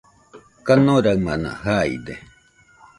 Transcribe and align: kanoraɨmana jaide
kanoraɨmana 0.65 1.51
jaide 1.63 2.13